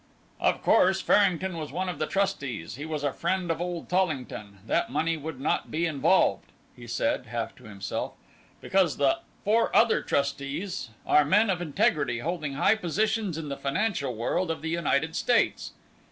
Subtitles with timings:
[0.39, 4.57] "Of course, Farrington was one of the trustees; he was a friend of old Tollington.
[4.65, 8.13] That money would not be involved," he said, half to himself,
[8.61, 14.15] "because the four other trustees are men of integrity holding high positions in the financial
[14.15, 15.73] world of the United States.